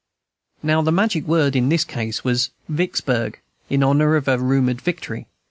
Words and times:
Now 0.63 0.81
the 0.81 0.91
magic 0.91 1.27
word, 1.27 1.55
in 1.55 1.69
this 1.69 1.85
case, 1.85 2.23
was 2.23 2.49
"Vicksburg," 2.67 3.37
in 3.69 3.83
honor 3.83 4.15
of 4.15 4.27
a 4.27 4.39
rumored 4.39 4.81
victory. 4.81 5.27